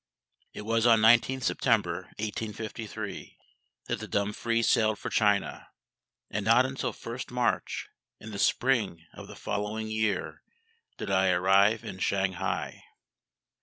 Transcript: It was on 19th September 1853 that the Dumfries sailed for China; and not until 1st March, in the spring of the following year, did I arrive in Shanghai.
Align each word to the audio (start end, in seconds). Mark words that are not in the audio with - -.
It 0.51 0.63
was 0.63 0.87
on 0.87 0.99
19th 1.01 1.43
September 1.43 2.05
1853 2.17 3.37
that 3.85 3.99
the 3.99 4.07
Dumfries 4.07 4.67
sailed 4.67 4.97
for 4.97 5.11
China; 5.11 5.67
and 6.31 6.43
not 6.43 6.65
until 6.65 6.91
1st 6.91 7.29
March, 7.29 7.87
in 8.19 8.31
the 8.31 8.39
spring 8.39 9.05
of 9.13 9.27
the 9.27 9.35
following 9.35 9.89
year, 9.89 10.41
did 10.97 11.11
I 11.11 11.29
arrive 11.29 11.83
in 11.85 11.99
Shanghai. 11.99 12.83